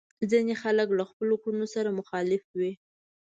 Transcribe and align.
ځينې 0.29 0.53
خلک 0.61 0.87
له 0.97 1.03
خپلو 1.11 1.33
کړنو 1.43 1.67
سره 1.75 1.89
مخالف 1.99 2.43
وي. 2.59 2.71